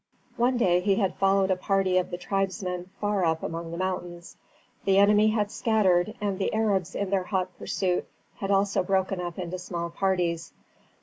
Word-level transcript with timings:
One 0.35 0.57
day 0.57 0.79
he 0.79 0.95
had 0.95 1.13
followed 1.17 1.51
a 1.51 1.55
party 1.55 1.99
of 1.99 2.09
the 2.09 2.17
tribesmen 2.17 2.89
far 2.99 3.23
up 3.23 3.43
among 3.43 3.69
the 3.69 3.77
mountains. 3.77 4.35
The 4.83 4.97
enemy 4.97 5.27
had 5.27 5.51
scattered, 5.51 6.15
and 6.19 6.39
the 6.39 6.51
Arabs 6.55 6.95
in 6.95 7.11
their 7.11 7.25
hot 7.25 7.55
pursuit 7.59 8.07
had 8.37 8.49
also 8.49 8.81
broken 8.81 9.21
up 9.21 9.37
into 9.37 9.59
small 9.59 9.91
parties. 9.91 10.53